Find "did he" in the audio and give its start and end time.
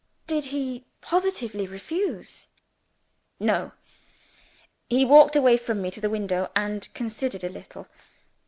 0.25-0.87